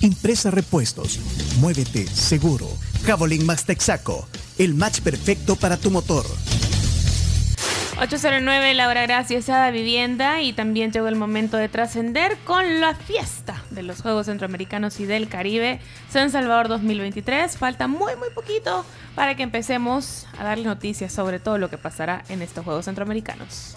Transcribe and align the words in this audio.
Impresa 0.00 0.50
Repuestos. 0.50 1.18
Muévete 1.58 2.06
seguro. 2.06 2.68
Javelin 3.04 3.44
Max 3.46 3.64
Texaco. 3.64 4.26
El 4.58 4.74
match 4.74 5.00
perfecto 5.00 5.56
para 5.56 5.76
tu 5.76 5.90
motor. 5.90 6.24
809 8.00 8.74
Laura 8.74 9.02
Gracias 9.02 9.48
a 9.48 9.58
Da 9.58 9.70
Vivienda 9.70 10.42
y 10.42 10.52
también 10.52 10.90
llegó 10.90 11.06
el 11.06 11.14
momento 11.14 11.56
de 11.56 11.68
trascender 11.68 12.36
con 12.44 12.80
la 12.80 12.94
fiesta 12.94 13.62
de 13.70 13.84
los 13.84 14.02
Juegos 14.02 14.26
Centroamericanos 14.26 14.98
y 14.98 15.06
del 15.06 15.28
Caribe 15.28 15.80
San 16.10 16.30
Salvador 16.30 16.68
2023. 16.68 17.56
Falta 17.56 17.86
muy 17.86 18.16
muy 18.16 18.30
poquito 18.34 18.84
para 19.14 19.36
que 19.36 19.44
empecemos 19.44 20.26
a 20.36 20.44
darle 20.44 20.64
noticias 20.64 21.12
sobre 21.12 21.38
todo 21.38 21.58
lo 21.58 21.70
que 21.70 21.78
pasará 21.78 22.24
en 22.28 22.42
estos 22.42 22.64
Juegos 22.64 22.86
Centroamericanos. 22.86 23.76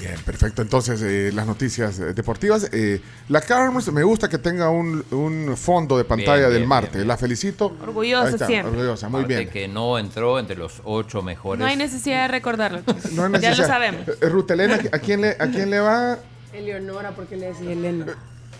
Bien, 0.00 0.14
perfecto. 0.24 0.62
Entonces, 0.62 1.02
eh, 1.02 1.30
las 1.34 1.46
noticias 1.46 1.98
eh, 2.00 2.14
deportivas. 2.14 2.68
Eh, 2.72 3.00
la 3.28 3.40
Carms 3.42 3.92
me 3.92 4.02
gusta 4.02 4.28
que 4.30 4.38
tenga 4.38 4.70
un, 4.70 5.04
un 5.10 5.56
fondo 5.58 5.98
de 5.98 6.04
pantalla 6.04 6.36
Bien, 6.36 6.50
del 6.50 6.58
bien, 6.60 6.68
Marte. 6.68 6.88
bien, 6.90 6.98
bien. 7.00 7.08
La 7.08 7.16
felicito. 7.18 7.76
Orgullosa 7.82 8.30
está, 8.30 8.46
siempre. 8.46 8.72
Orgullosa, 8.72 9.08
muy 9.10 9.20
Aparte 9.20 9.36
bien. 9.40 9.50
que 9.50 9.68
no 9.68 9.98
entró 9.98 10.38
entre 10.38 10.56
los 10.56 10.80
ocho 10.84 11.20
mejores. 11.20 11.60
No 11.60 11.66
hay 11.66 11.76
necesidad 11.76 12.22
de 12.22 12.28
recordarlo. 12.28 12.80
No 13.12 13.24
hay 13.24 13.40
Ya 13.42 13.54
lo 13.54 13.66
sabemos. 13.66 14.08
Eh, 14.08 14.28
Ruth 14.30 14.50
Elena, 14.50 14.78
¿a 14.90 14.98
quién 14.98 15.20
le, 15.20 15.36
a 15.38 15.48
quién 15.50 15.68
le 15.68 15.80
va? 15.80 16.18
Eleonora, 16.54 17.10
porque 17.10 17.36
le 17.36 17.48
decía 17.48 17.72
Elena. 17.72 18.06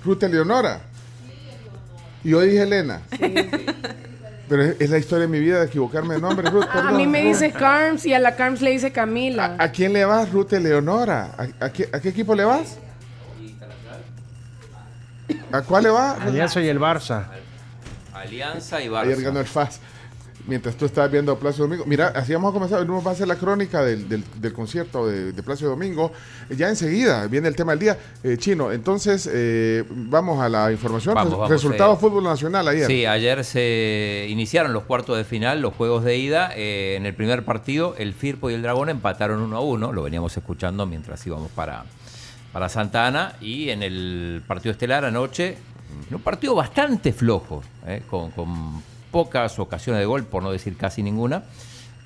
Ruth 0.04 0.22
Eleonora. 0.22 0.82
Y 2.22 2.30
yo 2.30 2.40
dije 2.42 2.62
Elena. 2.62 3.00
Pero 4.50 4.64
es, 4.64 4.80
es 4.80 4.90
la 4.90 4.98
historia 4.98 5.22
de 5.22 5.28
mi 5.28 5.38
vida 5.40 5.60
de 5.60 5.66
equivocarme 5.66 6.16
de 6.16 6.20
nombre, 6.20 6.50
Ruth. 6.50 6.64
a 6.68 6.72
perdón. 6.72 6.96
mí 6.98 7.06
me 7.06 7.22
dice 7.22 7.52
Carms 7.52 8.04
y 8.04 8.12
a 8.12 8.18
la 8.18 8.34
Carms 8.36 8.60
le 8.60 8.72
dice 8.72 8.90
Camila. 8.92 9.54
¿A 9.58 9.68
quién 9.70 9.92
le 9.94 10.04
vas, 10.04 10.30
Ruth 10.32 10.52
Eleonora? 10.52 11.30
¿A, 11.38 11.64
a 11.66 11.72
qué, 11.72 11.88
a 11.92 12.00
qué 12.00 12.08
equipo 12.10 12.34
le 12.34 12.44
vas? 12.44 12.76
¿A 15.52 15.62
cuál 15.62 15.84
le 15.84 15.90
va? 15.90 16.12
Alianza 16.12 16.60
y 16.60 16.68
el 16.68 16.78
Barça. 16.78 17.24
Alianza 18.12 18.80
y 18.82 18.88
Ayer 18.94 19.22
ganó 19.22 19.38
Barça. 19.38 19.42
el 19.42 19.46
FAS. 19.46 19.80
Mientras 20.50 20.74
tú 20.76 20.84
estabas 20.84 21.10
viendo 21.12 21.38
Placio 21.38 21.64
Domingo. 21.64 21.84
Mira, 21.86 22.08
así 22.08 22.32
vamos 22.34 22.50
a 22.50 22.52
comenzar. 22.52 22.82
Uno 22.82 23.00
va 23.02 23.12
a 23.12 23.14
hacer 23.14 23.28
la 23.28 23.36
crónica 23.36 23.82
del, 23.84 24.08
del- 24.08 24.24
del 24.36 24.52
concierto 24.52 25.06
de, 25.06 25.32
de 25.32 25.42
Placio 25.44 25.68
Domingo. 25.68 26.12
Ya 26.50 26.68
enseguida 26.68 27.26
viene 27.28 27.46
el 27.46 27.54
tema 27.54 27.70
del 27.72 27.78
día. 27.78 27.98
Eh, 28.24 28.36
Chino, 28.36 28.72
entonces 28.72 29.30
eh, 29.32 29.84
vamos 29.88 30.40
a 30.42 30.48
la 30.48 30.72
información. 30.72 31.14
Vamos, 31.14 31.30
Res- 31.30 31.38
vamos, 31.38 31.50
Resultado 31.50 31.96
fútbol 31.96 32.24
nacional 32.24 32.66
ayer. 32.66 32.86
Sí, 32.88 33.06
ayer 33.06 33.44
se 33.44 34.26
iniciaron 34.28 34.72
los 34.72 34.82
cuartos 34.82 35.16
de 35.16 35.22
final, 35.24 35.60
los 35.62 35.72
juegos 35.74 36.02
de 36.04 36.16
ida. 36.18 36.50
Eh, 36.56 36.96
en 36.96 37.06
el 37.06 37.14
primer 37.14 37.44
partido, 37.44 37.94
el 37.96 38.12
Firpo 38.12 38.50
y 38.50 38.54
el 38.54 38.62
Dragón 38.62 38.88
empataron 38.88 39.40
1 39.40 39.56
a 39.56 39.60
1. 39.60 39.92
Lo 39.92 40.02
veníamos 40.02 40.36
escuchando 40.36 40.84
mientras 40.84 41.24
íbamos 41.26 41.50
para, 41.52 41.84
para 42.52 42.68
Santa 42.68 43.06
Ana. 43.06 43.36
Y 43.40 43.70
en 43.70 43.84
el 43.84 44.42
partido 44.48 44.72
estelar 44.72 45.04
anoche, 45.04 45.56
en 46.08 46.14
un 46.16 46.22
partido 46.22 46.56
bastante 46.56 47.12
flojo, 47.12 47.62
con, 48.08 48.32
con 48.32 48.82
pocas 49.10 49.58
ocasiones 49.58 50.00
de 50.00 50.06
gol, 50.06 50.24
por 50.24 50.42
no 50.42 50.50
decir 50.50 50.76
casi 50.76 51.02
ninguna. 51.02 51.44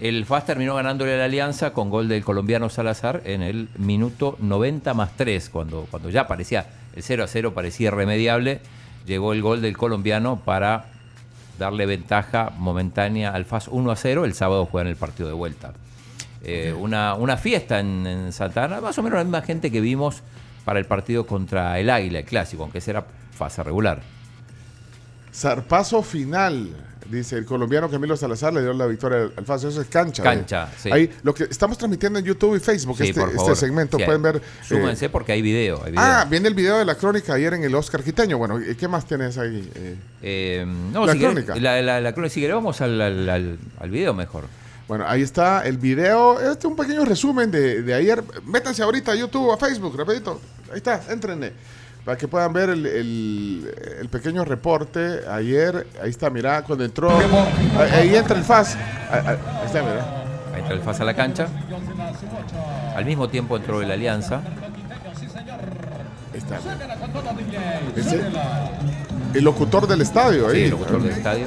El 0.01 0.25
FAS 0.27 0.47
terminó 0.47 0.75
ganándole 0.75 1.15
a 1.15 1.19
la 1.19 1.25
Alianza 1.27 1.73
con 1.73 1.89
gol 1.89 2.09
del 2.09 2.25
colombiano 2.25 2.69
Salazar 2.69 3.23
en 3.25 3.43
el 3.43 3.69
minuto 3.79 4.37
90 4.41 4.93
más 4.95 5.17
3, 5.17 5.49
cuando, 5.51 5.87
cuando 5.91 6.11
ya 6.11 6.27
parecía 6.27 6.67
el 6.97 7.03
0 7.03 7.25
a 7.25 7.27
0, 7.29 7.55
parecía 7.55 7.89
irremediable. 7.89 8.61
Llegó 9.07 9.33
el 9.33 9.43
gol 9.43 9.63
del 9.63 9.77
colombiano 9.77 10.41
para 10.45 10.87
darle 11.59 11.87
ventaja 11.87 12.53
momentánea 12.59 13.31
al 13.31 13.45
FAS 13.45 13.69
1 13.69 13.91
a 13.91 13.97
0. 13.97 14.25
El 14.25 14.35
sábado 14.35 14.67
juegan 14.67 14.89
el 14.89 14.97
partido 14.97 15.29
de 15.29 15.35
vuelta. 15.35 15.73
Eh, 16.43 16.75
una, 16.79 17.15
una 17.15 17.37
fiesta 17.37 17.79
en, 17.79 18.07
en 18.07 18.33
Santa 18.33 18.65
Ana, 18.65 18.81
más 18.81 18.99
o 18.99 19.03
menos 19.03 19.19
la 19.19 19.25
misma 19.25 19.43
gente 19.43 19.71
que 19.71 19.81
vimos 19.81 20.23
para 20.65 20.79
el 20.79 20.87
partido 20.87 21.27
contra 21.27 21.79
el 21.79 21.89
Águila, 21.89 22.19
el 22.19 22.25
clásico, 22.25 22.65
aunque 22.65 22.79
ese 22.79 22.91
era 22.91 23.05
fase 23.33 23.63
regular. 23.63 24.03
Zarpazo 25.35 26.03
final. 26.03 26.69
Dice 27.11 27.37
el 27.37 27.45
colombiano 27.45 27.91
Camilo 27.91 28.17
Salazar 28.17 28.55
le 28.55 28.63
dio 28.63 28.73
la 28.73 28.87
victoria 28.87 29.19
al- 29.25 29.33
al 29.37 29.45
FAS. 29.45 29.65
Eso 29.65 29.83
es 29.83 29.89
cancha. 29.89 30.23
Cancha, 30.23 30.65
eh. 30.73 30.77
sí. 30.83 30.91
Ahí, 30.91 31.11
lo 31.23 31.35
que 31.35 31.45
estamos 31.45 31.77
transmitiendo 31.77 32.19
en 32.19 32.25
YouTube 32.25 32.57
y 32.57 32.61
Facebook, 32.61 32.97
Sí, 32.97 33.09
este, 33.09 33.21
este 33.37 33.57
segmento. 33.57 33.99
Sí, 33.99 34.05
pueden 34.05 34.23
ver. 34.23 34.37
eh, 34.37 34.41
Súmense 34.67 35.11
porque 35.11 35.33
hay 35.33 35.43
video. 35.43 35.83
hay 35.85 35.91
video. 35.93 36.03
ah, 36.03 36.27
viene 36.31 36.49
el 36.49 36.55
video 36.55 36.79
de 36.79 36.85
la 36.87 36.95
crónica 36.95 37.35
ayer 37.35 37.53
en 37.53 37.63
el 37.65 37.75
Oscar 37.75 38.03
Quiteño. 38.03 38.39
Bueno, 38.39 38.59
¿y 38.59 38.75
¿qué 38.75 38.89
más 38.89 39.07
tienes 39.07 39.37
ahí? 39.37 39.71
Eh, 39.75 39.97
Eh, 40.23 40.65
no, 40.93 41.05
La 41.05 41.13
si 41.13 41.19
crónica. 41.19 41.55
la, 41.57 41.83
la- 41.83 42.01
la 42.01 42.13
crónica. 42.15 42.33
Si 42.33 42.41
querés, 42.41 42.55
vamos 42.57 42.81
al, 42.81 42.99
al, 42.99 43.29
al- 43.29 43.59
al 43.81 43.91
video 43.91 44.15
mejor. 44.15 44.45
Bueno, 44.89 45.05
ahí 45.07 45.21
está 45.21 45.67
el 45.67 45.77
video. 45.77 46.39
Este 46.41 46.59
es 46.61 46.65
un 46.65 46.77
pequeño 46.77 47.05
resumen 47.05 47.51
de, 47.51 47.83
de 47.83 47.93
ayer. 47.95 48.25
Métanse 48.47 48.83
ahorita 48.83 49.13
a 49.13 49.15
YouTube, 49.15 49.53
a 49.53 49.59
Facebook, 49.59 49.95
rapidito. 49.99 50.41
Ahí 50.71 50.79
está, 50.79 51.03
entrenle. 51.11 51.53
Para 52.05 52.19
que 52.19 52.29
puedan 52.29 52.53
ver 52.53 52.69
el, 52.71 52.85
el- 52.85 53.75
el 54.01 54.09
pequeño 54.11 54.45
reporte. 54.45 55.21
Ayer, 55.31 55.87
ahí 56.03 56.11
está, 56.11 56.29
mira, 56.29 56.63
cuando 56.63 56.85
entró. 56.85 57.11
Ahí, 57.79 58.15
entra 58.15 58.37
el 58.37 58.45
FAS. 58.45 58.77
Ahí, 59.11 59.21
ahí- 59.21 59.27
ahí 59.27 59.67
está, 59.67 59.81
mira. 59.83 60.25
Ahí 60.55 60.61
entra 60.61 60.75
el 60.75 60.83
FAS 60.83 61.01
a 61.01 61.05
la 61.05 61.15
cancha. 61.15 61.47
Al 62.95 63.05
mismo 63.07 63.29
tiempo 63.29 63.57
entró 63.57 63.81
el 63.81 63.91
Alianza. 63.91 64.43
Ahí 66.33 66.39
está. 66.39 66.59
Ese- 67.97 68.21
el 69.35 69.45
locutor 69.45 69.87
del 69.89 70.03
estadio 70.03 70.51
Sí, 70.51 70.57
ahí. 70.57 70.65
el 70.65 70.71
locutor 70.71 71.03
del 71.03 71.13
estadio. 71.13 71.47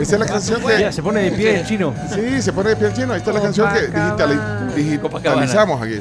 Esa 0.00 0.14
es 0.14 0.18
la 0.20 0.26
canción 0.26 0.60
que. 0.62 0.80
Ya, 0.80 0.90
se 0.90 1.02
pone 1.02 1.20
de 1.20 1.32
pie 1.32 1.60
el 1.60 1.66
chino. 1.66 1.92
Sí, 2.14 2.40
se 2.40 2.52
pone 2.54 2.70
de 2.70 2.76
pie 2.76 2.86
el 2.88 2.94
chino. 2.94 3.12
Ahí 3.12 3.18
está 3.18 3.32
la 3.32 3.42
canción 3.42 3.68
que 3.74 4.74
digitalizamos 4.74 5.82
aquí. 5.82 6.00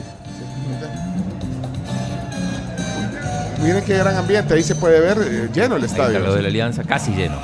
Miren 3.64 3.84
qué 3.86 3.98
gran 3.98 4.16
ambiente. 4.18 4.54
Ahí 4.54 4.64
se 4.64 4.76
puede 4.76 5.00
ver 5.00 5.18
eh, 5.20 5.50
lleno 5.54 5.76
el 5.76 5.84
Ahí 5.84 5.88
está 5.90 6.04
estadio. 6.08 6.20
lo 6.20 6.34
de 6.36 6.42
la 6.42 6.48
Alianza, 6.48 6.84
casi 6.84 7.12
lleno. 7.12 7.36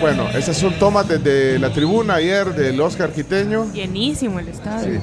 Bueno, 0.00 0.28
esas 0.30 0.56
son 0.56 0.72
tomas 0.78 1.06
desde 1.06 1.58
la 1.58 1.70
tribuna 1.74 2.14
ayer 2.14 2.54
del 2.54 2.80
Oscar 2.80 3.10
Quiteño 3.12 3.70
Llenísimo 3.74 4.38
el 4.38 4.48
estadio. 4.48 4.98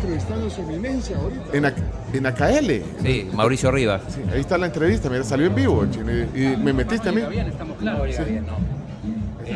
en, 1.53 1.64
Ac- 1.66 1.76
en 2.14 2.26
AKL. 2.26 2.81
Sí, 3.03 3.30
Mauricio 3.31 3.70
Rivas. 3.70 4.02
Sí, 4.09 4.22
ahí 4.34 4.40
está 4.40 4.58
la 4.58 4.66
entrevista. 4.66 5.08
Mira, 5.09 5.24
salió 5.24 5.46
en 5.46 5.53
vivo. 5.56 5.86
chino, 5.92 6.12
y, 6.12 6.44
y 6.53 6.58
me 6.58 6.74
metiste 6.74 7.09
a 7.09 7.12
mí. 7.12 7.22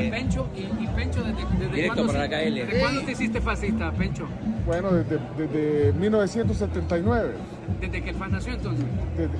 Pencho, 0.09 0.47
y, 0.56 0.59
y 0.84 0.88
Pencho, 0.96 1.22
¿desde, 1.24 1.41
desde 1.59 1.75
Directo 1.75 1.96
cuándo, 1.96 2.13
para 2.13 2.28
la 2.28 2.29
KL. 2.29 2.53
¿desde 2.56 2.79
cuándo 2.79 3.02
te 3.02 3.12
hiciste 3.12 3.41
fascista, 3.41 3.91
Pencho? 3.91 4.28
Bueno, 4.66 4.91
desde, 4.94 5.19
desde 5.38 5.94
1979. 5.94 7.31
¿Desde 7.79 8.03
que 8.03 8.09
el 8.09 8.16
fan 8.16 8.31
nació 8.31 8.53
entonces? 8.53 8.85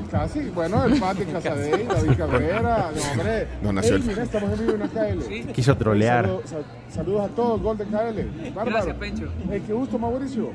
casi, 0.10 0.40
bueno, 0.50 0.84
el 0.86 0.96
fan 0.96 1.18
de 1.18 1.26
Casadei, 1.26 1.86
David 1.86 2.12
Cabrera. 2.18 2.92
No, 2.96 3.12
hombre. 3.12 3.48
No 3.62 3.74
nació 3.74 3.96
el- 3.96 4.04
mira, 4.04 4.24
estamos 4.24 4.52
en 4.60 4.66
vivo 4.68 4.76
en 4.78 4.82
AKL. 4.84 5.22
Sí. 5.24 5.44
Quiso 5.54 5.78
trolear. 5.78 6.26
Saludos, 6.26 6.50
sal- 6.50 6.66
saludos 6.90 7.26
a 7.32 7.36
todos, 7.36 7.62
gol 7.62 7.78
de 7.78 7.86
KL. 7.86 8.52
Bárbaro. 8.54 8.72
Gracias, 8.72 8.96
Pencho. 8.98 9.26
Eh, 9.52 9.62
qué 9.66 9.74
gusto, 9.74 10.00
Mauricio. 10.00 10.50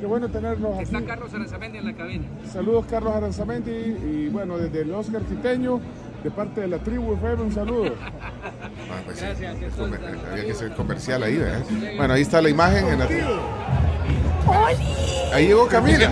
Qué 0.00 0.06
bueno 0.06 0.28
tenerlos 0.28 0.74
aquí. 0.74 0.82
Está 0.84 1.02
Carlos 1.04 1.32
Aranzamendi 1.34 1.78
en 1.78 1.84
la 1.84 1.92
cabina. 1.94 2.24
Saludos, 2.50 2.86
Carlos 2.88 3.14
Aranzamendi. 3.14 3.70
Y 3.70 4.28
bueno, 4.30 4.56
desde 4.56 4.80
el 4.82 4.92
Oscar 4.94 5.22
Quiteño, 5.22 5.78
de 6.22 6.30
parte 6.30 6.60
de 6.62 6.68
la 6.68 6.78
tribu 6.78 7.14
FM, 7.14 7.42
un 7.42 7.52
saludo. 7.52 7.94
Gracias. 9.06 9.38
había 10.30 10.44
que 10.46 10.54
ser 10.54 10.72
comercial 10.74 11.22
ahí, 11.22 11.36
¿verdad? 11.38 11.60
Bueno, 11.96 12.14
ahí 12.14 12.22
está 12.22 12.40
la 12.42 12.48
imagen. 12.50 12.86
En 12.88 12.98
la 12.98 13.06
Ahí 15.32 15.46
llegó 15.46 15.66
Camila. 15.68 16.10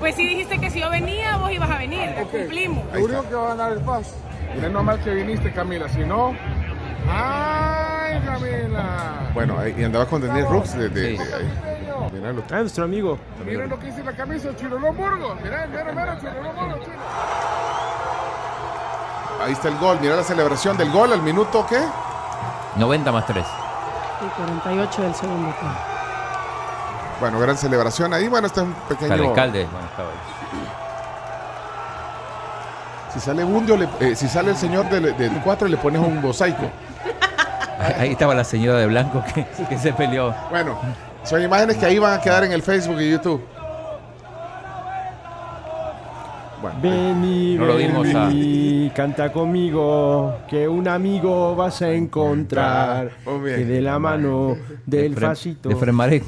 Pues 0.00 0.14
si 0.14 0.26
dijiste 0.28 0.58
que 0.58 0.70
si 0.70 0.80
yo 0.80 0.90
venía, 0.90 1.36
vos 1.38 1.50
ibas 1.50 1.70
a 1.70 1.78
venir. 1.78 2.10
Cumplimos. 2.30 2.84
Lo 2.94 3.04
único 3.04 3.28
que 3.28 3.34
va 3.34 3.52
a 3.52 3.54
ganar 3.56 3.72
el 3.72 3.80
paz. 3.80 4.14
Mira, 4.54 4.68
no 4.68 4.82
mal 4.82 5.00
que 5.00 5.10
viniste, 5.14 5.52
Camila. 5.52 5.88
Si 5.88 6.00
no. 6.00 6.34
¡Ay, 7.08 8.20
Camila! 8.24 9.30
Bueno, 9.34 9.58
ahí, 9.58 9.74
y 9.78 9.84
andaba 9.84 10.06
con 10.06 10.20
Daniel 10.26 10.46
Rux 10.48 10.76
desde 10.76 11.16
Sí. 11.16 11.22
ahí. 11.34 12.10
Mira 12.12 12.32
lo, 12.32 12.42
Ah, 12.50 12.60
nuestro 12.60 12.84
amigo. 12.84 13.18
mira 13.46 13.66
lo 13.66 13.78
que 13.78 13.86
dice 13.86 14.02
la 14.02 14.12
camisa, 14.12 14.54
Chiroló 14.56 14.92
Burgos. 14.92 15.38
Mira, 15.42 15.66
mira, 15.68 15.84
mira, 15.92 16.18
Chiroló 16.18 16.52
Burgos. 16.52 16.80
Ahí 19.42 19.52
está 19.52 19.68
el 19.68 19.76
gol. 19.78 19.98
Mira 20.00 20.16
la 20.16 20.22
celebración 20.24 20.76
del 20.76 20.90
gol 20.90 21.12
al 21.12 21.22
minuto, 21.22 21.66
¿qué? 21.68 21.80
90 22.76 23.12
más 23.12 23.26
3. 23.26 23.44
Y 23.46 24.28
48 24.40 25.02
del 25.02 25.14
segundo 25.14 25.50
tiempo. 25.58 25.78
Bueno, 27.20 27.38
gran 27.40 27.56
celebración 27.56 28.12
ahí. 28.14 28.28
Bueno, 28.28 28.46
este 28.46 28.60
es 28.60 28.66
un 28.66 28.72
Está 28.72 28.92
el 28.92 28.98
pequeño. 29.10 29.28
alcalde. 29.30 29.64
Bueno, 29.70 29.86
estaba 29.86 30.08
ahí. 30.10 30.16
Si 33.12 33.20
sale 33.20 33.42
Bundio, 33.44 33.76
le- 33.76 33.88
eh, 34.00 34.14
si 34.14 34.28
sale 34.28 34.50
el 34.52 34.56
señor 34.56 34.88
del, 34.88 35.16
del 35.16 35.32
4, 35.42 35.66
le 35.68 35.76
pones 35.76 36.00
un 36.00 36.20
mosaico. 36.22 36.70
Ahí 37.98 38.12
estaba 38.12 38.34
la 38.34 38.44
señora 38.44 38.78
de 38.78 38.86
blanco 38.86 39.22
que, 39.34 39.44
que 39.68 39.78
se 39.78 39.92
peleó. 39.92 40.34
Bueno, 40.50 40.76
son 41.24 41.42
imágenes 41.42 41.76
que 41.78 41.86
ahí 41.86 41.98
van 41.98 42.14
a 42.14 42.20
quedar 42.20 42.44
en 42.44 42.52
el 42.52 42.62
Facebook 42.62 43.00
y 43.00 43.10
YouTube. 43.10 43.44
Bueno, 46.62 46.69
Vení, 46.82 47.56
No 47.56 47.66
lo 47.66 47.76
vimos 47.76 48.06
a- 48.14 48.28
vení, 48.28 48.90
canta 48.94 49.32
conmigo, 49.32 50.38
que 50.48 50.66
un 50.66 50.88
amigo 50.88 51.54
vas 51.54 51.82
a 51.82 51.92
encontrar. 51.92 53.10
Que 53.24 53.64
de 53.64 53.80
la 53.80 53.98
mano 53.98 54.56
del 54.86 55.14
Fre- 55.14 55.20
facito. 55.20 55.68
De 55.68 55.76
Fremareco. 55.76 56.26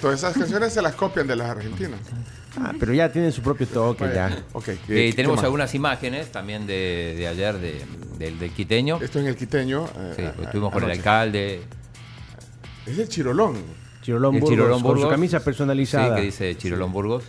todas 0.00 0.18
esas 0.20 0.34
canciones 0.36 0.72
se 0.72 0.82
las 0.82 0.94
copian 0.94 1.26
de 1.26 1.36
las 1.36 1.50
argentinas. 1.50 2.00
Ah, 2.58 2.72
pero 2.78 2.94
ya 2.94 3.10
tienen 3.12 3.32
su 3.32 3.42
propio 3.42 3.66
toque 3.66 4.04
ya. 4.14 4.30
Ok. 4.52 4.68
Eh, 4.68 4.78
¿qué 4.86 5.12
tenemos 5.14 5.42
algunas 5.42 5.74
imágenes 5.74 6.30
también 6.32 6.66
de, 6.66 7.14
de 7.16 7.26
ayer 7.28 7.58
de- 7.58 7.84
del, 8.18 8.38
del 8.38 8.50
quiteño. 8.52 8.98
Esto 9.02 9.18
en 9.18 9.26
el 9.26 9.36
quiteño. 9.36 9.84
eh, 9.98 10.12
Sí, 10.16 10.42
estuvimos 10.42 10.72
con 10.72 10.84
el 10.84 10.90
alcalde. 10.92 11.60
Es 12.86 12.98
el 12.98 13.08
Chirolón. 13.08 13.56
Chirolón 14.00 14.36
El 14.36 14.40
Burgos, 14.40 14.54
Chirolón 14.54 14.80
con 14.80 14.90
su 14.92 14.94
Burgos. 14.98 15.10
camisa 15.10 15.38
Sí, 15.40 15.44
personalizada. 15.44 16.16
que 16.16 16.22
dice 16.22 16.56
Chirolón 16.56 16.92
Burgos. 16.92 17.24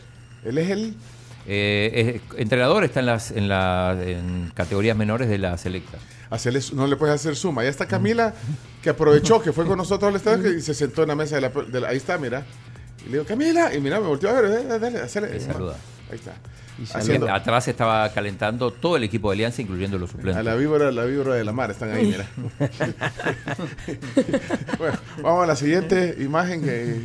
Él 0.45 0.57
es 0.59 0.69
el. 0.69 0.93
Eh, 1.49 2.19
es 2.33 2.39
entrenador 2.39 2.83
está 2.83 2.99
en 2.99 3.05
las 3.05 3.31
en, 3.31 3.47
la- 3.47 3.97
en 4.01 4.51
categorías 4.53 4.97
menores 4.97 5.29
de 5.29 5.37
la 5.37 5.57
selecta. 5.57 5.97
hacerle 6.29 6.59
no 6.73 6.87
le 6.87 6.95
puedes 6.97 7.15
hacer 7.15 7.35
suma. 7.37 7.61
Ahí 7.61 7.69
está 7.69 7.85
Camila, 7.87 8.33
que 8.83 8.89
aprovechó 8.89 9.41
que 9.41 9.53
fue 9.53 9.65
con 9.65 9.77
nosotros 9.77 10.09
al 10.09 10.15
estadio 10.17 10.51
y 10.53 10.61
se 10.61 10.73
sentó 10.73 11.03
en 11.03 11.07
la 11.07 11.15
mesa 11.15 11.35
de 11.35 11.41
la, 11.41 11.49
de 11.49 11.79
la- 11.81 11.87
Ahí 11.89 11.97
está, 11.97 12.17
mira. 12.17 12.43
Y 13.01 13.05
le 13.05 13.11
digo, 13.13 13.23
Camila, 13.25 13.73
y 13.73 13.79
mira, 13.79 13.99
me 14.01 14.07
volteó 14.07 14.29
a 14.29 14.41
ver, 14.41 14.51
eh, 14.51 14.79
dale, 14.79 14.99
hacele. 14.99 15.29
Le 15.29 15.39
saluda. 15.39 15.75
Ahí 16.11 16.15
está. 16.17 16.33
Haciendo- 16.93 17.33
Atrás 17.33 17.67
estaba 17.69 18.07
calentando 18.13 18.69
todo 18.71 18.97
el 18.97 19.03
equipo 19.03 19.29
de 19.31 19.35
Alianza, 19.35 19.61
incluyendo 19.61 19.97
los 19.97 20.11
suplentes. 20.11 20.35
A 20.35 20.43
la 20.43 20.53
víbora, 20.55 20.91
la 20.91 21.05
víbora 21.05 21.33
de 21.35 21.43
la 21.45 21.51
mar 21.53 21.71
están 21.71 21.91
ahí, 21.91 22.05
mira. 22.07 22.27
bueno, 24.77 24.97
vamos 25.23 25.43
a 25.43 25.47
la 25.47 25.55
siguiente 25.55 26.15
imagen 26.19 26.61
que. 26.61 27.01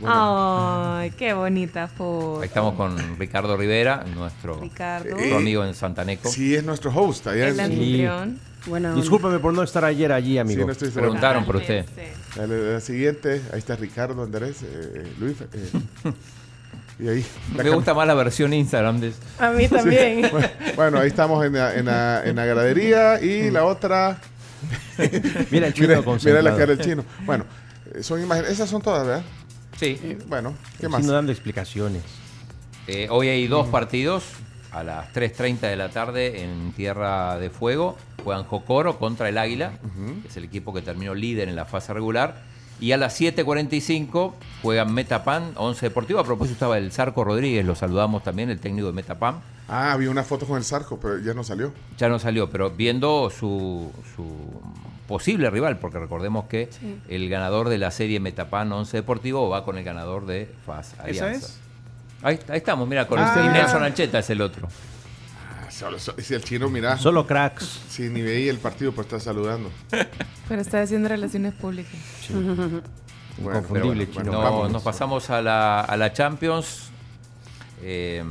Bueno, 0.00 0.96
Ay, 0.98 1.10
qué 1.12 1.32
bonita 1.32 1.88
foto. 1.88 2.40
Ahí 2.40 2.46
estamos 2.48 2.74
con 2.74 2.96
Ricardo 3.18 3.56
Rivera, 3.56 4.04
nuestro, 4.14 4.60
Ricardo. 4.60 5.10
nuestro 5.10 5.36
amigo 5.38 5.64
en 5.64 5.74
Santaneco. 5.74 6.28
sí, 6.28 6.54
es 6.54 6.64
nuestro 6.64 6.90
host. 6.94 7.26
Allá 7.26 7.48
El 7.48 7.54
en- 7.54 7.60
anfitrión. 7.60 8.38
Bueno, 8.66 8.94
Discúlpame 8.94 9.38
por 9.38 9.54
no 9.54 9.62
estar 9.62 9.84
ayer 9.84 10.12
allí, 10.12 10.32
sí, 10.32 10.38
amigo. 10.38 10.66
no 10.66 10.72
estoy. 10.72 10.90
Preguntaron 10.90 11.44
por 11.46 11.56
usted. 11.56 11.86
Sí. 11.86 12.02
Dale, 12.38 12.72
la 12.74 12.80
siguiente, 12.80 13.40
ahí 13.52 13.58
está 13.60 13.76
Ricardo 13.76 14.22
Andrés, 14.22 14.56
eh, 14.62 15.10
Luis. 15.18 15.36
eh, 15.40 15.70
y 17.00 17.08
ahí. 17.08 17.26
la 17.56 17.62
Me 17.64 17.70
gusta 17.70 17.94
más 17.94 18.06
la 18.06 18.14
versión 18.14 18.52
Instagram 18.52 19.00
de 19.00 19.12
A 19.38 19.50
mí 19.52 19.68
también. 19.68 20.30
Bueno, 20.76 20.98
ahí 20.98 21.08
estamos 21.08 21.44
en 21.46 21.54
la, 21.54 21.74
en 21.74 21.86
la, 21.86 22.22
en 22.24 22.36
la 22.36 22.44
gradería 22.44 23.20
y 23.22 23.50
la 23.50 23.64
otra. 23.64 24.18
Mira 25.50 25.68
el 25.68 25.72
chino 25.74 25.88
Mira, 26.02 26.18
mira 26.24 26.42
la 26.42 26.50
cara 26.56 26.66
del 26.74 26.78
chino. 26.80 27.04
Bueno, 27.24 27.44
eh, 27.94 28.02
son 28.02 28.20
imágenes. 28.22 28.50
Esas 28.50 28.68
son 28.68 28.82
todas, 28.82 29.06
¿verdad? 29.06 29.22
Sí. 29.78 29.98
Y, 30.02 30.14
bueno, 30.26 30.54
¿qué 30.80 30.88
más? 30.88 31.00
chino 31.00 31.12
dando 31.12 31.32
explicaciones. 31.32 32.02
Eh, 32.86 33.06
hoy 33.10 33.28
hay 33.28 33.46
dos 33.46 33.68
partidos 33.68 34.24
a 34.72 34.82
las 34.82 35.12
3.30 35.12 35.60
de 35.60 35.76
la 35.76 35.90
tarde 35.90 36.42
en 36.42 36.72
Tierra 36.72 37.38
de 37.38 37.50
Fuego. 37.50 37.96
Juegan 38.24 38.44
Jocoro 38.44 38.98
contra 38.98 39.28
el 39.28 39.38
Águila, 39.38 39.72
que 40.22 40.28
es 40.28 40.36
el 40.36 40.44
equipo 40.44 40.74
que 40.74 40.82
terminó 40.82 41.14
líder 41.14 41.48
en 41.48 41.56
la 41.56 41.64
fase 41.64 41.92
regular. 41.94 42.42
Y 42.80 42.92
a 42.92 42.96
las 42.96 43.20
7.45 43.20 44.34
juegan 44.62 44.94
Metapan, 44.94 45.52
11 45.56 45.86
Deportivo. 45.86 46.20
A 46.20 46.24
propósito 46.24 46.54
estaba 46.54 46.78
el 46.78 46.92
Zarco 46.92 47.24
Rodríguez, 47.24 47.64
lo 47.64 47.74
saludamos 47.74 48.22
también, 48.22 48.50
el 48.50 48.60
técnico 48.60 48.88
de 48.88 48.92
Metapan. 48.92 49.40
Ah, 49.68 49.96
vi 49.98 50.06
una 50.06 50.22
foto 50.24 50.46
con 50.46 50.56
el 50.56 50.64
Zarco, 50.64 50.98
pero 50.98 51.18
ya 51.18 51.34
no 51.34 51.44
salió. 51.44 51.72
Ya 51.98 52.08
no 52.08 52.18
salió, 52.18 52.48
pero 52.50 52.70
viendo 52.70 53.30
su, 53.30 53.92
su 54.16 54.24
posible 55.08 55.50
rival, 55.50 55.78
porque 55.78 55.98
recordemos 55.98 56.44
que 56.44 56.68
Sí. 56.70 56.98
el 57.08 57.28
ganador 57.28 57.68
de 57.68 57.78
la 57.78 57.90
serie 57.90 58.20
Metapan 58.20 58.70
11 58.70 58.98
Deportivo 58.98 59.48
va 59.48 59.64
con 59.64 59.76
el 59.78 59.82
ganador 59.82 60.26
de 60.26 60.48
FAS 60.64 60.94
Alianza. 61.00 61.32
es? 61.32 61.58
Ahí, 62.22 62.38
ahí 62.48 62.58
estamos, 62.58 62.86
mira, 62.86 63.08
con 63.08 63.18
Ah. 63.18 63.34
el 63.44 63.52
Nelson 63.52 63.82
Ancheta 63.82 64.20
es 64.20 64.30
el 64.30 64.40
otro. 64.42 64.68
Ah, 65.60 65.70
solo, 65.70 65.96
el 66.30 66.44
chino, 66.44 66.68
mira. 66.68 66.96
Solo 66.98 67.26
cracks. 67.26 67.80
Sí, 67.88 68.08
ni 68.08 68.22
veía 68.22 68.50
el 68.50 68.58
partido, 68.58 68.90
pero 68.92 69.02
está 69.02 69.18
saludando. 69.18 69.70
Pero 70.48 70.62
está 70.62 70.80
haciendo 70.80 71.08
relaciones 71.10 71.52
públicas. 71.54 71.92
Bueno, 72.30 72.82
Inconfundible, 73.60 74.06
pero 74.06 74.20
chino. 74.24 74.40
bueno, 74.40 74.62
No, 74.64 74.68
nos 74.70 74.82
pasamos 74.82 75.28
a 75.30 75.42
la, 75.42 75.80
a 75.82 75.96
la 75.96 76.12
Champions. 76.12 76.87
Eh, 77.82 78.22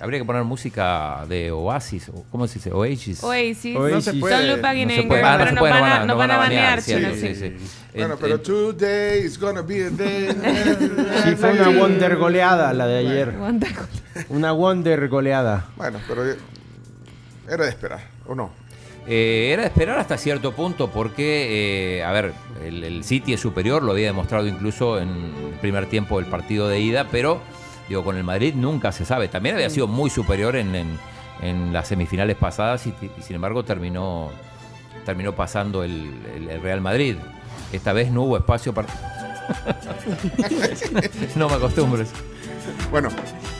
habría 0.00 0.18
que 0.20 0.24
poner 0.24 0.42
música 0.44 1.24
de 1.28 1.50
Oasis, 1.52 2.08
o 2.08 2.24
¿cómo 2.30 2.46
se 2.48 2.54
dice? 2.54 2.72
Oasis. 2.72 3.22
Oasis. 3.22 3.76
Oasis. 3.76 3.94
No 3.94 4.00
se 4.00 4.12
puede. 4.14 4.36
Son 4.36 4.46
No 4.46 5.02
se 5.02 5.02
puede, 5.08 5.22
ah, 5.22 5.38
no 5.38 5.46
se 5.50 5.56
puede, 5.56 5.72
a, 5.72 5.80
van 5.80 6.10
a- 6.10 6.14
van 6.14 6.30
a 6.30 6.36
banear, 6.38 6.82
sí, 6.82 6.94
sí, 6.94 7.20
sí. 7.20 7.34
sí. 7.34 7.56
Bueno, 7.94 8.14
En- 8.14 8.20
pero 8.20 8.34
en- 8.34 8.42
today 8.42 9.20
is 9.24 9.38
gonna 9.38 9.62
be 9.62 9.84
a 9.86 9.90
day. 9.90 10.28
Sí, 11.24 11.36
fue 11.36 11.52
una 11.52 11.68
Wonder 11.70 12.16
goleada 12.16 12.72
la 12.72 12.86
de 12.86 12.98
ayer. 12.98 13.34
Una 14.28 14.52
Wonder 14.52 15.08
goleada. 15.08 15.66
Bueno, 15.76 15.98
pero 16.08 16.28
eh, 16.30 16.36
era 17.48 17.64
de 17.64 17.70
esperar, 17.70 18.00
¿o 18.26 18.34
no? 18.34 18.50
Eh, 19.08 19.50
era 19.52 19.62
de 19.62 19.68
esperar 19.68 19.98
hasta 20.00 20.18
cierto 20.18 20.50
punto 20.52 20.90
porque, 20.90 21.98
eh, 21.98 22.04
a 22.04 22.10
ver, 22.10 22.32
el, 22.64 22.82
el 22.82 23.04
City 23.04 23.34
es 23.34 23.40
superior, 23.40 23.82
lo 23.84 23.92
había 23.92 24.06
demostrado 24.08 24.48
incluso 24.48 25.00
en 25.00 25.08
el 25.08 25.58
primer 25.60 25.86
tiempo 25.86 26.20
del 26.20 26.28
partido 26.28 26.68
de 26.68 26.80
ida, 26.80 27.06
pero 27.12 27.40
digo, 27.88 28.04
con 28.04 28.16
el 28.16 28.24
Madrid 28.24 28.54
nunca 28.54 28.92
se 28.92 29.04
sabe. 29.04 29.28
También 29.28 29.54
había 29.56 29.70
sido 29.70 29.86
muy 29.86 30.10
superior 30.10 30.56
en, 30.56 30.74
en- 30.74 30.98
en 31.42 31.72
las 31.72 31.88
semifinales 31.88 32.36
pasadas 32.36 32.86
y, 32.86 32.94
y 33.18 33.22
sin 33.22 33.36
embargo 33.36 33.64
terminó, 33.64 34.30
terminó 35.04 35.32
pasando 35.34 35.82
el, 35.84 36.10
el- 36.34 36.48
el 36.50 36.62
Real 36.62 36.80
Madrid. 36.80 37.16
Esta 37.72 37.92
vez 37.92 38.10
no 38.10 38.22
hubo 38.22 38.36
espacio 38.36 38.72
para... 38.72 38.88
no 41.36 41.48
me 41.48 41.54
acostumbres. 41.54 42.10
Bueno, 42.90 43.08